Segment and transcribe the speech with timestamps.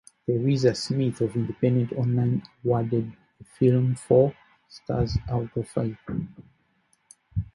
[0.25, 4.33] Theresa Smith of Independent Online awarded the film four
[4.67, 5.95] stars out of five.